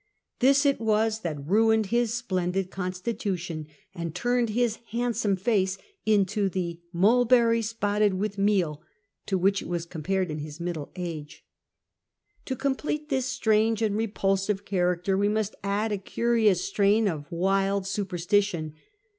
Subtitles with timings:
[0.39, 5.77] This it was that ruined his splendid constitution, and turiaed his handsome face
[6.07, 8.81] into the" mul berry spotted with meal,"
[9.27, 11.45] to which it was compared in his middle age.
[12.45, 17.85] To complete this strange and repulsive character we must add a curious strain of wild
[17.85, 18.73] superstition.